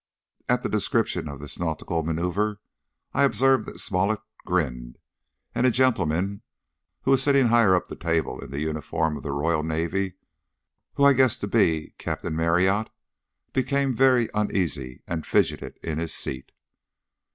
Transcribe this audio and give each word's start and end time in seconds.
At 0.49 0.63
the 0.63 0.67
description 0.67 1.29
of 1.29 1.39
this 1.39 1.59
nautical 1.59 2.01
manoeuvre 2.01 2.57
I 3.13 3.21
observed 3.21 3.67
that 3.67 3.77
Smollett 3.79 4.19
grinned, 4.47 4.97
and 5.53 5.67
a 5.67 5.69
gentleman 5.69 6.41
who 7.03 7.11
was 7.11 7.21
sitting 7.21 7.49
higher 7.49 7.75
up 7.75 7.87
the 7.87 7.95
table 7.95 8.43
in 8.43 8.49
the 8.49 8.61
uniform 8.61 9.15
of 9.15 9.21
the 9.21 9.29
Royal 9.31 9.61
Navy, 9.61 10.03
and 10.03 10.13
who 10.95 11.03
I 11.03 11.13
guessed 11.13 11.41
to 11.41 11.47
be 11.47 11.93
Captain 11.99 12.35
Marryat, 12.35 12.89
became 13.53 13.93
very 13.95 14.27
uneasy 14.33 15.03
and 15.05 15.23
fidgeted 15.23 15.77
in 15.83 15.99
his 15.99 16.15
seat. 16.15 16.51